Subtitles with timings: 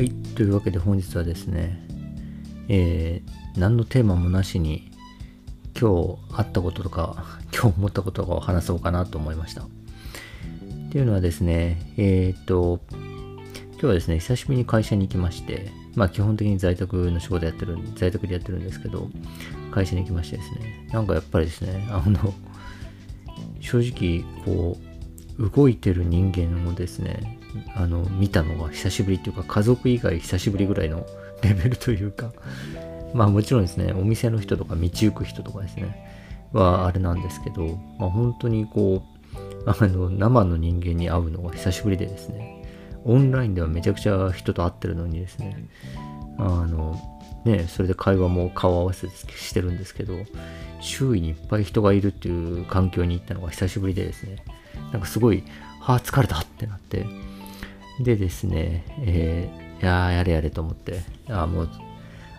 [0.00, 0.10] はい。
[0.34, 1.78] というわけで本日はですね、
[2.68, 4.90] えー、何のテーマもなしに、
[5.78, 7.22] 今日あったこととか、
[7.52, 9.64] 今日思ったこととかを話そうかなと思いました。
[9.64, 9.66] っ
[10.90, 12.80] ていうのはですね、えっ、と、
[13.72, 19.10] 今日はですね、久しぶりに会社に行きまして、まあ基本的に在宅の仕事やってる、在宅でやってるんですけど、
[19.70, 22.32] 会社に行きましてですね、なんかやっぱりですね、 あの、
[23.60, 24.78] 正直、こ
[25.38, 27.39] う、動いてる人間をですね、
[27.74, 31.06] あの、見たのが久しぶりっていうか、家族以外久しぶりぐらいの
[31.42, 32.32] レベルというか、
[33.14, 36.06] まあもちろんですね、お店の人とか道行く人とかですね、
[36.52, 42.64] はあれなんですけど、まあ本当にこう、あの、生の人間に会うのが久しぶりでですね、
[43.04, 45.68] オンラインではめちゃくちゃ人と会ってるのにですね、
[46.38, 46.98] あの、
[47.44, 50.14] ね、それで会話も顔合わせしてるんですけど、
[50.80, 54.36] 周囲にいっぱい人がいるっていう環境に行ったのが久しぶりでですね、
[54.92, 55.44] なんかすごい、
[55.80, 57.06] はあ、疲れたってなって、
[58.00, 61.70] でですね、えー、いやー、やれやれと思って、あもう、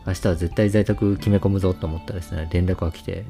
[0.08, 3.26] 明日は絶対在宅決め込むぞと思ったらですね、連絡が来て、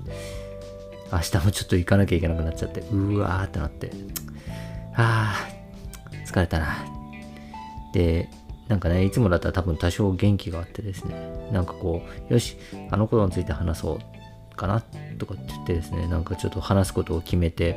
[1.11, 3.91] 明日もちょっと行かなきゃいけなくなっちゃって、うわーってなって、
[4.95, 6.85] あー、疲れたな。
[7.93, 8.29] で、
[8.69, 12.55] なんかね、いつもだったら多分多少元気があってですね、なんかこう、よし、
[12.89, 13.99] あのことについて話そ
[14.53, 14.81] うかな
[15.17, 17.75] とかって言ってですね、なんかちょっと話すことを決めて、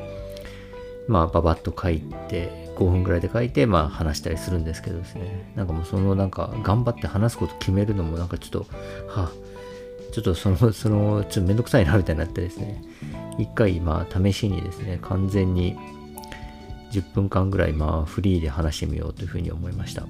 [1.08, 8.66] まあ、ババッと書いて、5分ぐらいで書いて、まあ、話したりするんですけどですね、なんかもうその、なんか、頑張って話すこと決めるのも、なんかちょっと、
[9.08, 9.32] はあ、
[10.12, 12.82] ちょっとその、 その、ちょっとめんどくさいな、みたいになってですね、
[13.38, 15.76] 一回、まあ、試しにですね、完全に
[16.92, 20.06] 10分間ぐらい、まあ、フリーで話してみようというふうに思いました。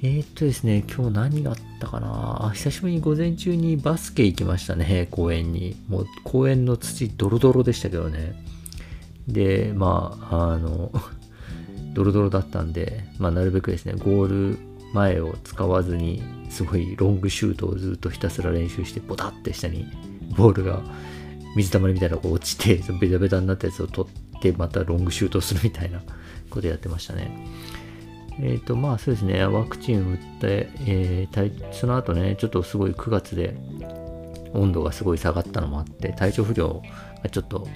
[0.00, 5.74] えー、っとですね、今日何があったかな久しぶりに午前中にバスケ行きましたね、公園に。
[5.88, 8.40] もう公園の土ドロドロでしたけどね。
[9.26, 10.92] で、まあ、あの、
[11.94, 14.58] ドロドロだったんで、まあ、なるべくですね、ゴール
[14.94, 19.86] 前を使わずに、すごいロングシュートをずっとひたすら練習して、ボタって下に
[20.36, 20.80] ボールが
[21.56, 26.00] 水たまりみたいなのが落ちて、ベタベタになったやつを取って、またロングシュートをするみたいな
[26.50, 27.46] ことやってましたね。
[28.40, 33.56] えっ、ー、と、まあそうですね、ワクチン打って、えー、その後ね、ちょっとすごい9月で
[34.54, 36.82] 温度がすごい下がったのもあって、体調不良
[37.22, 37.66] がちょっと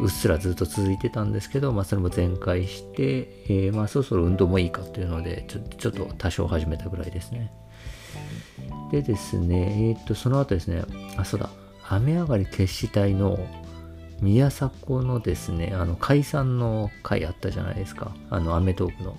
[0.00, 7.52] うっすらずっと続いてたんですけど、まあそれも全開して、えー、まあそろそろ運動もいいかというので、ちょちょっと多少始めたぐらいですね。
[8.90, 10.84] でですね、えっ、ー、と、その後ですね、
[11.16, 11.50] あ、そうだ、
[11.88, 13.38] 雨上がり決死隊の
[14.20, 18.14] 宮迫のですね、あの解散の回あったじゃないですか。
[18.30, 19.16] あの、アメトークの。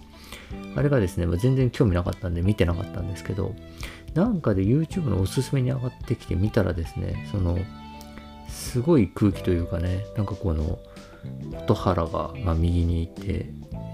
[0.75, 3.55] あれがですね、まあ、全然興味なかったんで見てなかったんですけど、
[4.13, 7.57] なんかで YouTube のおすすめに上がってきて見たらですね、その、
[8.47, 10.79] すごい空気というかね、なんかこの、
[11.67, 13.49] 蛍原が、まあ、右にいて、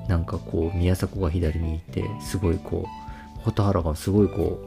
[0.08, 4.60] なんかこう、宮迫が左にいて、すごいこう、蛍原がすごいこ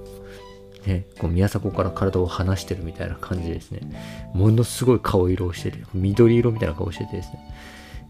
[0.85, 3.81] う、ね、こう宮迫から体を離してるみたいな感じですね。
[4.35, 7.41] ものすごい顔色をしてて、緑色みたいな顔しててですね。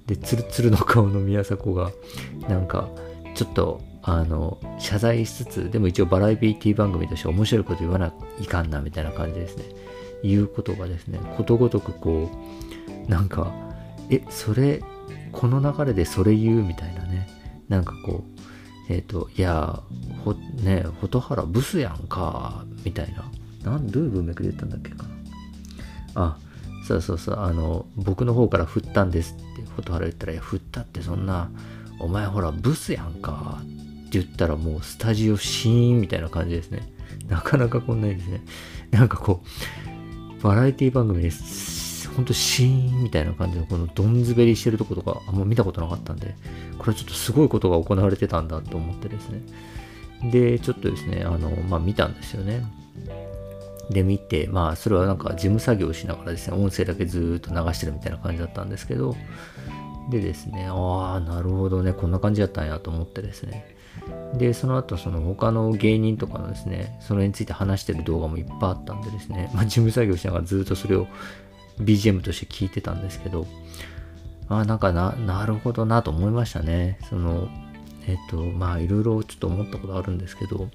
[0.07, 1.91] で、ツルツルの顔の宮迫が、
[2.49, 2.89] なんか、
[3.35, 9.65] ちょっと、あの、謝罪しつつ、でも一応バラエティ番組として面白いこと言わないかんな、みたいな感じですね。
[10.22, 12.31] 言うことがですね、ことごとくこ
[13.06, 13.53] う、なんか、
[14.10, 14.82] え、それ、
[15.32, 17.28] この流れでそれ言うみたいなね。
[17.69, 18.25] なんかこ
[18.88, 19.82] う、えっ、ー、と、いや、
[20.25, 23.15] ほ、ね、蛍原ブスやんか、みたい
[23.62, 23.71] な。
[23.71, 25.09] なん、どういう文脈で言ったんだっけかな。
[26.15, 26.38] あ、
[26.87, 31.50] そうそうそう、あの、僕の方から振ったんですって、蛍原言ったら、いや、振ったってそんな、
[31.98, 36.93] お前ほらブスやんかって言ったらもうスタジオシーンみたいな感じですね。
[37.28, 38.43] なかなかこんなにですね。
[38.91, 39.86] なんかこう、
[40.47, 42.09] バラエティ番組です。
[42.11, 46.37] ほんとシーンみたいな感じのこのどんずべりしてるとことかあんま見たことなかったんで、
[46.79, 49.41] これはちょっとすごいことが行われてたんだと思ってですね。
[50.31, 52.65] で、ちょっとですね、あの、まあ見たんですよね。
[53.91, 59.17] で見て、まあそれはなんか事務作業しながらですね、音声だけずっと流してるみたいな感じだったんですけど、
[60.11, 63.77] でですね、ああ、なるほどね、こんな感じだったんやと思ってですね。
[64.34, 71.07] で、その後、その他の芸人とかのですね、それについて話してる動画もいっぱいあったんでですね、まあ、事務作業しながらずっとそれを
[71.81, 73.47] BGM として聞いてたんですけど、
[74.48, 76.98] ああ、なんかな、なるほどなと思いましたね。
[77.09, 77.48] その、
[78.07, 80.69] えっ、と、まあ、いろいろちょっと思ったことあるんですけど、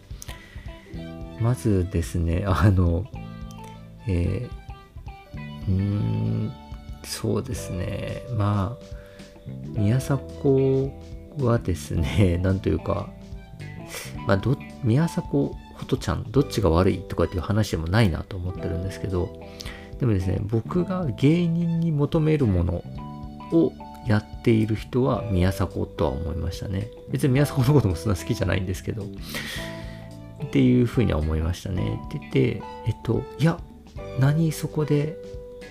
[1.39, 3.06] まずですね、あの、
[4.07, 6.51] えー、うーん、
[7.03, 9.00] そうですね、まあ、
[9.47, 10.91] 宮迫
[11.39, 13.09] はですね、 なんというか、
[14.27, 19.39] まあ、ど、宮迫ほとちゃん、どっちが悪いとかっていう話でもないなと思ってるんですけど、
[19.99, 22.83] でもですね、僕が芸人に求めるもの
[23.51, 23.73] を
[24.07, 26.87] やっている人は宮迫とは思いましたね。
[27.11, 29.03] 別に宮迫のこともそんな好きじゃないんですけど、
[30.44, 31.99] っていうふうには思いましたね。
[32.07, 33.59] って言って、えっと、いや、
[34.19, 35.17] 何そこで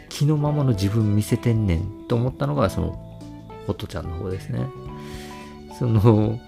[0.09, 3.10] 気のままの自分見せてんねんと思ったのが、その、
[3.71, 4.67] ホットちゃんの方ですね。
[5.79, 6.41] その、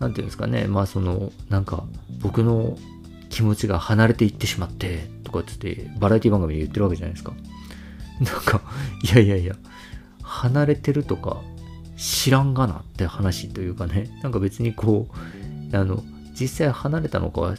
[0.00, 1.84] なんていうんですかね、まあその、なんか、
[2.20, 2.76] 僕の
[3.30, 7.32] 気持ちが離れていってしまって、とかつって、バラエティ番組で言ってるわけじゃないですか。
[8.20, 8.62] なんか、
[9.02, 9.54] いやいやいや、
[10.22, 11.40] 離れてるとか、
[11.96, 15.08] 知らんがなって話というかね、なんか別にこ
[15.72, 16.02] う、あの、
[16.38, 17.56] 実際離れたのかは、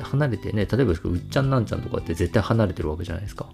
[0.00, 3.46] 離れてね、例えばですけど、うっちゃんなんちゃんとかって絶対離れてるわけじゃないですか。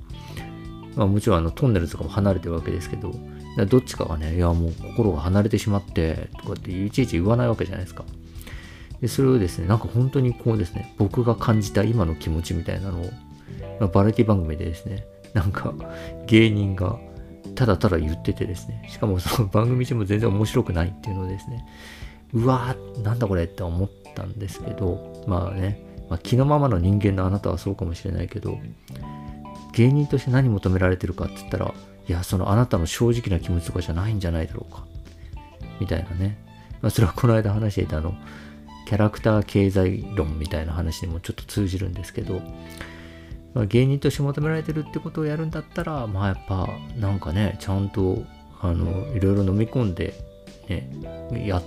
[0.96, 3.14] まあもちろんあのトンネルとかも離れてるわけですけど、
[3.68, 8.04] どっちかがね、いやもう心が離れてしまってとかっていちいち言わないわけじゃないですか。
[9.00, 13.04] で、それをですね、なんか本当にこうですね、僕が感じた今の気持ちみたいなのを、
[13.80, 15.04] まあ、バラエティ番組でですね、
[15.34, 15.74] なんか
[16.26, 16.98] 芸人が
[17.54, 21.66] ただただ言っててですね、しかもその番組中も全然面白くないっていうのをですね、
[22.32, 28.58] うわー、なんだこれって思ったんですけど、まあね、まあ、気のままの人間のあなたはそうかもしれないけど、
[29.72, 31.74] 芸人として何求められてるかって言ったら、
[32.10, 34.84] いや、そのあなたの正直な気持ちとかじゃないんじゃないだろうか。
[35.78, 36.44] みたいなね。
[36.82, 38.16] まあ、それはこの間話していたあの、
[38.84, 42.42] キャラクター経済論みたいな話にもちょっと通じるんですけど、
[43.54, 48.24] まあ、芸人として求められてるってことをやるんだったら、まあやっぱなんかね、ちゃんと
[48.60, 50.14] あのいろいろ飲み込んで、
[50.68, 50.90] ね、
[51.46, 51.62] や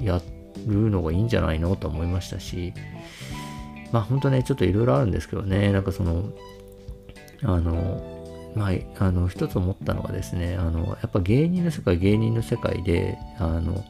[0.00, 0.22] や
[0.64, 2.72] るのがいいんじゃないのと思いましたし、
[3.90, 6.30] まあ本当ね、ちょっといろいろあるんですけどね、なんかその、
[7.42, 8.17] あの、
[8.58, 13.84] まあ、あの、一つ思ったのはですね、あの、やっぱ芸人の世界、芸人の世界で、あの、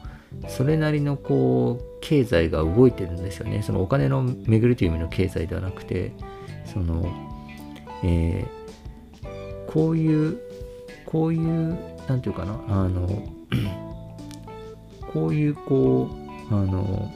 [0.47, 3.63] それなりのこう経済が動いてるんですよね。
[3.63, 6.11] そのお金の巡りという意味の経済ではなくて、
[6.71, 7.11] その、
[8.03, 10.39] えー、こういう、
[11.07, 11.75] こういう、
[12.07, 13.07] なんていうかな、あの、
[15.11, 16.11] こういうこ
[16.51, 17.11] う、あの、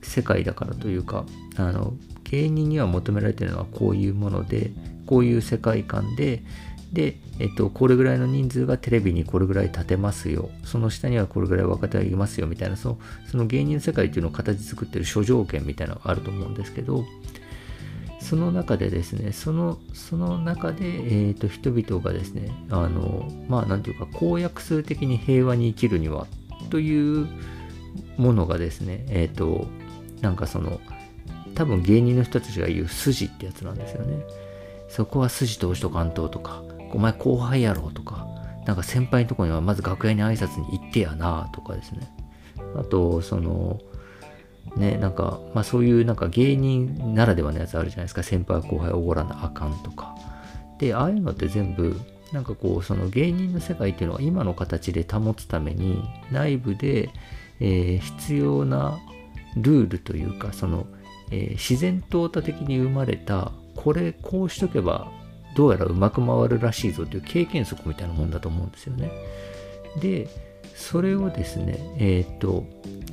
[0.00, 1.26] 世界だからというか、
[1.56, 4.70] あの、芸人には求められてるのはこういうもので、
[5.08, 6.42] こういう世界観で、
[6.92, 10.50] で、えっと、これぐらいの人数がテレビにこれぐらい立てますよ。
[10.64, 17.06] その下にはこれぐらい若手がいますよ、みたいな、そのその芸人の世界っていうのを形作ってる諸条件みたいなのがあると思うんですけど、
[18.20, 26.26] その中でですね、その、その中で、えーと、人々がですね、あの、まあ、なんていうか、公約数的に平和に生きるには、
[26.68, 27.26] という
[28.18, 29.66] ものがですね、えっ、ー、と、
[30.20, 30.80] なんかその、
[31.54, 34.24] 多分芸人の人たちが言う筋ってやつなんですよね。
[34.88, 36.62] そこは筋通しと関東とか、
[36.92, 38.26] お前後輩やろとか、
[38.66, 42.00] なんか先輩のとこにはまず楽屋に挨拶に行ってやなとかですね。
[42.76, 43.80] あと、その、
[44.76, 48.22] ね、なんか、まあそういうなんか芸人ならではのやつあるじゃないですか。
[48.22, 50.14] 先輩後輩おごらなあかんとか。
[50.78, 51.98] で、ああいうのって全部、
[52.32, 57.10] なんかこう、その芸人の世界っていうのは今の形で保つために、内部で、
[57.60, 58.98] えー、必要な
[59.56, 60.86] ルールというか、その、
[61.30, 65.08] えー、自然淘汰的に生まれた、これこうしとけば
[65.54, 69.10] どうやらうまく回るらしいぞという経験則みたいなもんだと思うんですよね。
[70.00, 70.28] で、
[70.74, 72.64] それをですね、えっ、と、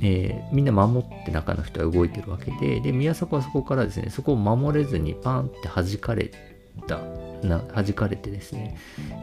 [0.02, 6.32] えー、みんな守って中の人は動いてるわけで、で、宮迫はそこからですね、そこを守れずにパンって弾かれ
[6.86, 7.00] た、
[7.42, 8.76] な弾かれてですね、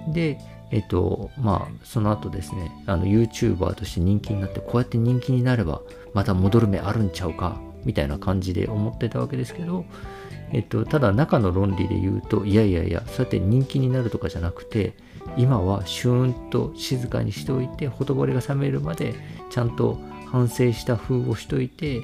[0.08, 0.40] で、
[0.72, 5.82] えっ、と、まあ、その後ですね、あの、YouTuber として人気になって、こうやって人気になれば、
[6.14, 9.86] また戻る目あるんちゃうか、みたいな感じで思ってたわけですけど、
[10.54, 14.94] えっと、ただ中の論理で言うと、いやいやいや、そうやって人気になるとかじゃなくて、
[15.36, 19.16] 今はシューンと静かにしておいて、ほとぼりが冷めるまで、
[19.50, 22.02] ちゃんと反省した風をしといて、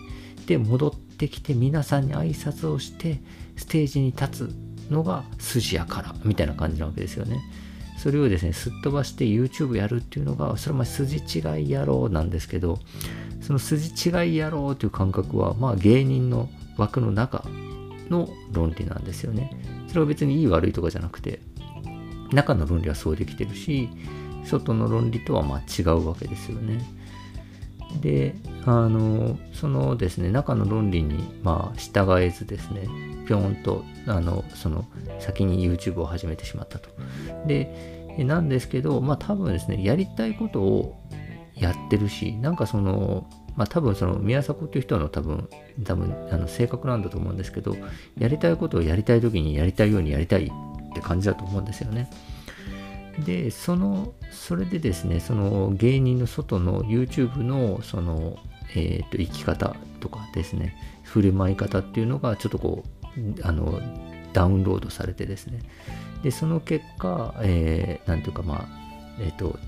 [0.48, 3.22] で、戻ってきて皆さんに挨拶をして、
[3.56, 7.40] ステージに立つのが筋やから、みたいな感じなわけですよね。
[8.00, 12.80] それをですね、すっ飛ばして YouTube やるっていうのが、それはまあ筋違いやろうなんですけど、
[13.42, 17.44] その筋違いやろうという感覚は、まあ芸人の枠の中
[18.10, 19.52] の論理なんですよね。
[19.88, 21.40] それは別にいい悪いとかじゃなくて、
[22.32, 23.90] 中の論理はそうできてるし、
[24.46, 26.82] 外の論理とはまあ違うわけですよね。
[28.02, 28.36] で、
[28.66, 32.88] あの、そのですね、中の論理にまあ従えずですね、
[33.28, 34.86] ぴょんと、あの、その
[35.20, 36.90] 先に YouTube を始めてしまったと。
[37.48, 41.00] で、なんですけど、まあ多分ですね、やりたいことを
[41.56, 43.28] やってるし、なんかその、
[43.60, 45.50] まあ多分その宮迫っていう人の多分、
[45.84, 47.76] 多分あの性格なんだと思うんですけど、
[48.18, 52.10] やりたいことをやりたい時にやりたいようにやりたいって感じだと思うんですよね。
[53.26, 58.38] で、その、それでですね、その芸人の外の YouTube のその、
[58.76, 62.86] えっ、ー、と、生き方とかですね、振る舞い方っていうのがちょっとこ
[63.18, 63.82] う、あの、
[64.32, 65.60] ダウンロードされてですね。
[66.24, 68.68] で、その結果、えー、ていうかまあ、
[69.20, 69.60] えっ、ー、と、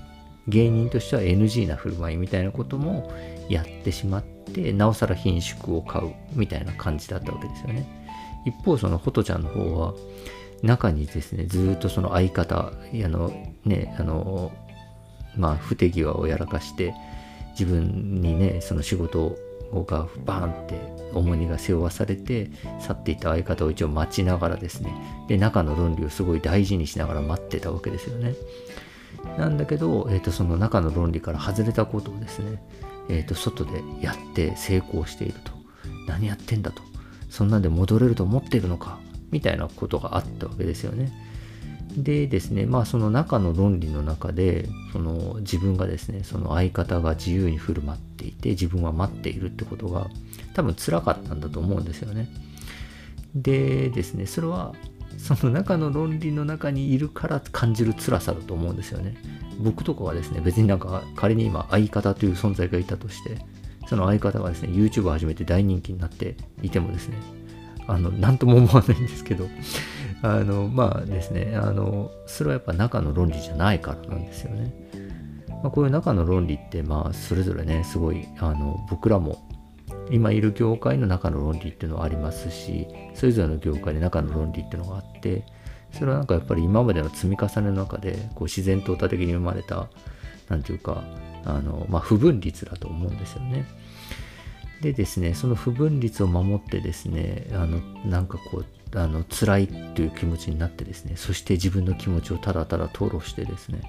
[0.48, 3.12] 芸人としては NG な振る舞いみたいなことも
[3.48, 7.86] やってしまってなおさら品縮を買うみたいな感じだったわけですよね。
[8.44, 9.94] 一方そのホトちゃんの方は
[10.62, 13.32] 中にですねずっとその相方あの
[13.64, 14.52] ねあの
[15.36, 16.94] まあ不手際をやらかして
[17.52, 19.36] 自分にねその仕事
[19.72, 20.74] がバーンって
[21.14, 24.92] 重荷が背負わされて去っていた相方を一応待ちながらですね
[25.28, 28.34] で中の論理をすごい大事にしながら待ってたわけですよね。
[29.38, 32.62] なんだけど、えーと、その中の論理から外れたことをですね、
[33.08, 35.52] えーと、外でやって成功していると。
[36.06, 36.82] 何やってんだと。
[37.30, 38.98] そんなんで戻れると思ってるのか。
[39.30, 41.12] みたいなことがあったわけですよね。
[41.96, 50.08] でですね、まあその中の論理の中で、その自分がですね、その相方が自由に振る舞っていて、自分は待っているってことが
[50.54, 52.28] 多分辛かったんだと思うんですよね。
[53.34, 54.74] でですね、それは
[55.18, 59.16] その中の論理の中にいるから感じる辛さだと思うんですよね。
[59.58, 63.38] 僕とかはですね、別になんか仮に今相方という存在がいたとして、
[63.86, 67.16] その相方がですね、YouTube を始めて大人気になっていてもですね、
[67.86, 69.48] あの、なんとも思わないんですけど、
[70.22, 74.72] あの、まあですね、あの、それはやっぱ中の論理じゃないからなんですよね。
[75.62, 79.38] まあ、こういう中の論理って、まあ、それぞれね、すごい、あの、僕らも、
[80.10, 85.44] 今いる業界の中の論理っていうのはありますし、それぞれの業界で中の論理っていうのがあって、
[85.92, 89.88] それはなんかやっぱり今までの積み重ねの中で、こう自然淘汰的に生まれた、
[90.48, 91.04] なんていうか、
[91.44, 93.66] あの、まあ、不分率だと思うんですよね。
[94.80, 103.80] でですね、その不分率を守ってですね、あの、なんかこう、あの辛いという気持ちになってですねそして自分の気持ちをただただ吐露してですね、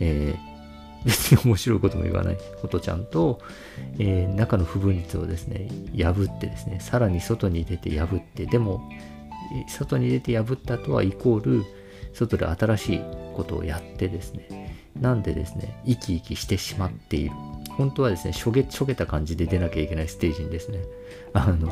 [0.00, 0.55] えー、
[1.04, 2.38] 別に面白いことも言わない。
[2.60, 3.40] ことちゃんと、
[3.98, 8.88] えー、中の不分率をですね破ってですねさらに外に出て破ってでも
[9.68, 11.64] 外に出て破ったとはイコール
[12.12, 13.00] 外で新しい
[13.34, 17.32] ことをやってですねなんでですね生き生きしてしまっている。
[17.76, 20.78] 本当はですねしょげしょげた感じで出なきゃいけないステージにですね
[21.34, 21.70] あの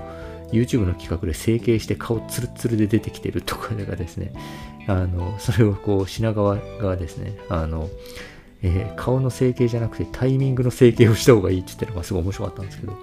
[0.53, 4.33] YouTube の企画で整形して顔ツルツルで出てきてるとかがですね、
[4.87, 7.89] あの、それをこう品川がですね、あの、
[8.67, 12.99] えー、顔の整形じゃなくてタイミングの整形をした方がいいって言ってるのがすごい面白かったんですけど、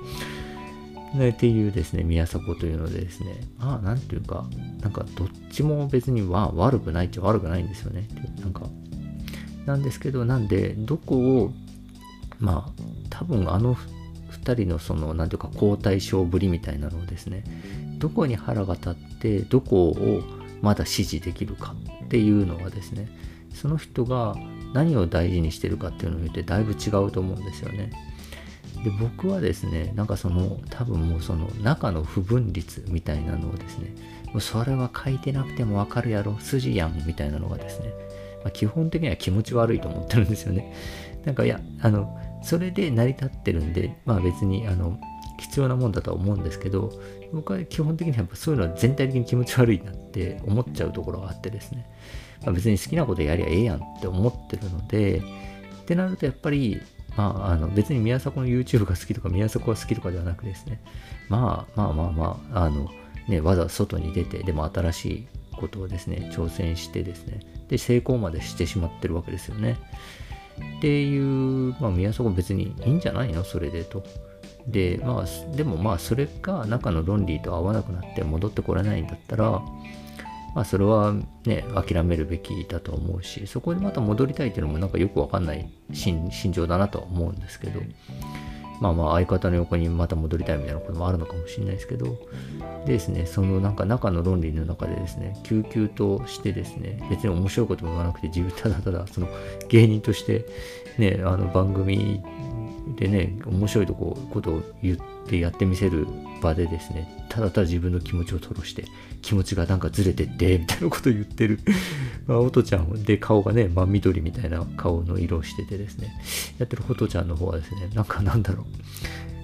[1.14, 4.46] ね、っていうですね、宮迫というのでですね、まあなんていうか、
[4.82, 8.08] なんかどっちも別には悪くないっちゃ悪くないんですよね。
[8.40, 8.64] なんか、
[9.68, 11.54] なんですけど、なんで、どこを、
[12.40, 13.76] まあ、多分あの
[14.32, 17.44] 2人のその何ていうか交代症ぶりみたいなのをですね
[18.00, 20.24] どこに腹が立ってどこを
[20.62, 21.76] まだ支持できるか
[22.06, 23.10] っていうのはですね
[23.54, 24.36] その人が
[24.74, 27.92] 何を大事にしてるかっていうのによってだいぶ違うと思うんですよね。
[28.84, 33.94] で僕はですねなんかその多分もうその中の不分率みたいなのをですね
[34.28, 37.94] もうそれは書いてなくてもわかるやろ筋やんみたいなのがですね、
[38.44, 40.74] まあ、基本的には気持ち悪いと思ってるんですよね。
[41.26, 45.00] なんかいやあのそれで成り立ってるんで、まあ別に、あの、
[45.38, 46.92] 必要なもんだとは思うんですけど、
[47.34, 51.86] 僕は基本的にやっぱそういうのは全体的に気持ち悪いなって思っちゃうところがあってですね、
[52.44, 56.82] まあ、別に好きなことやりゃええやんって思ってるので、ってなるとやっぱり、
[57.16, 60.82] まあ、あの別に宮迫の YouTube が好きとか宮迫が好きとかではなくですね、
[61.30, 62.90] まあまあまあまあ、あの、
[63.28, 69.78] ね、わざわざ外に出て、でも新しいことをですね、挑戦してですね、で、成功までしてしまってるわけですよね。
[70.78, 73.44] っていう、まあ、宮迫別にいいんじゃないの？
[73.44, 74.04] それでと。
[74.68, 79.62] で、まあ、でもまあ、それが中の論理と合わなくなって戻ってこれないんだったら、
[80.54, 81.14] まあ、それは
[81.46, 87.82] ね、諦めるべきだと思うし、そこでまた戻りたいっていうのもなんかよくわかんない心情だなとは思うんですけど、
[88.82, 92.18] まあまあ相方の横にまた戻りたいみたいなこともあるのかもしれないですけど、
[92.86, 99.28] でですね、そのなんか中の論理の中でですね、救急としてですね、別に面白いことも言わなくて、自分ただただその
[99.70, 100.46] 芸人として
[100.98, 102.22] ね、あの番組
[102.96, 106.08] でね、面白いとこことを言ってやってみせる
[106.42, 108.86] 場でですね、ただただ自分の気持ちを吐露して、
[109.22, 111.60] 気持ちがなんかずれてって、みたいなことを言ってる。
[112.28, 116.14] まあ、おとちゃんで顔がね、真緑みたいな顔の色をしててですね、
[116.58, 118.66] やってるほとちゃんの方はですね、なんかなんだろう。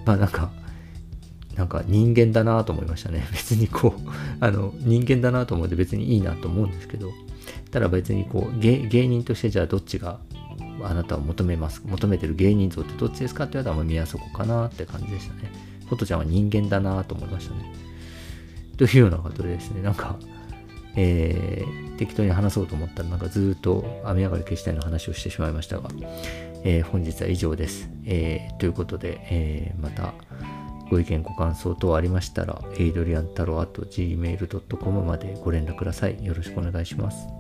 [0.06, 0.52] まあなんか、
[1.56, 3.28] なんか人間だなと思いましたね。
[3.32, 7.12] 別にこう、あの、人間だなと思って別にいいなと思うんですけど、
[7.72, 10.20] ただ別にこう芸、芸人としてじゃあどっちが
[10.84, 15.52] あなたを求めます、求めてる芸人像ってどっちですかって言われたら宮迫かなって感じでしたね。
[15.88, 17.74] フォトちゃんは人間だなと思いましたね。
[18.78, 20.18] というようなことでですね、なんか、
[20.96, 25.90] えー、適当に話そうと思ったら、なんかずっと雨上がり消したいの話をしてしまいましたが、
[26.64, 27.90] えー、本日は以上です。
[28.06, 30.14] えー、ということで、えまた
[30.90, 36.24] ご意見ご感想等ありましたら、エイドリアン太郎 at gmail.com までご連絡ください。
[36.24, 37.37] よろしくお願いします。